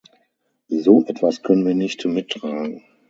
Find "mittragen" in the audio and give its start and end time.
2.05-2.83